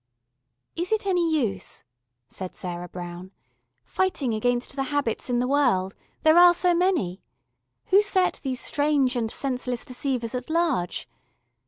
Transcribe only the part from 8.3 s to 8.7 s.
these